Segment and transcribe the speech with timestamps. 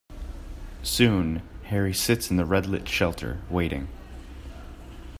[0.81, 3.87] Soon, Harry sits in the red lit shelter, waiting.